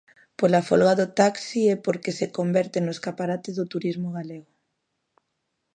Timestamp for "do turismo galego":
3.57-4.51